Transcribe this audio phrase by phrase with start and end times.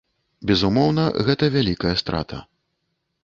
[0.51, 2.39] Безумоўна, гэта вялікая страта.